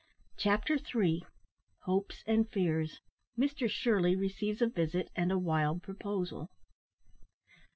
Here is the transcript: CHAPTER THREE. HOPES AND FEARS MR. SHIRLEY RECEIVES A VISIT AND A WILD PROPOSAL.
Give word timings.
CHAPTER 0.35 0.79
THREE. 0.79 1.23
HOPES 1.83 2.23
AND 2.25 2.49
FEARS 2.49 3.01
MR. 3.37 3.69
SHIRLEY 3.69 4.15
RECEIVES 4.15 4.63
A 4.63 4.67
VISIT 4.67 5.11
AND 5.15 5.31
A 5.31 5.37
WILD 5.37 5.83
PROPOSAL. 5.83 6.49